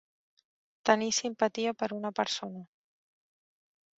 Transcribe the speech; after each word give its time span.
Tenir 0.89 1.09
simpatia 1.17 1.75
per 1.83 1.89
una 1.99 2.11
persona. 2.21 2.63